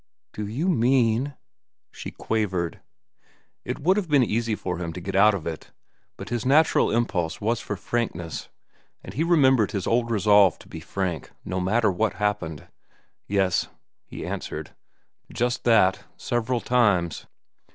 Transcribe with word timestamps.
"Do 0.33 0.47
you 0.47 0.67
mean—?" 0.67 1.35
she 1.91 2.09
quavered. 2.09 2.79
It 3.63 3.77
would 3.77 3.97
have 3.97 4.09
been 4.09 4.23
easy 4.23 4.55
for 4.55 4.79
him 4.79 4.93
to 4.93 4.99
get 4.99 5.15
out 5.15 5.35
of 5.35 5.45
it; 5.45 5.71
but 6.17 6.29
his 6.29 6.43
natural 6.43 6.89
impulse 6.89 7.39
was 7.39 7.59
for 7.59 7.77
frankness, 7.77 8.49
and 9.03 9.13
he 9.13 9.23
remembered 9.23 9.73
his 9.73 9.85
old 9.85 10.09
resolve 10.09 10.57
to 10.57 10.67
be 10.67 10.79
frank, 10.79 11.29
no 11.45 11.59
matter 11.59 11.91
what 11.91 12.13
happened. 12.13 12.67
"Yes," 13.27 13.67
he 14.03 14.25
answered. 14.25 14.71
"Just 15.31 15.65
that. 15.65 16.03
Several 16.17 16.61
times." 16.61 17.27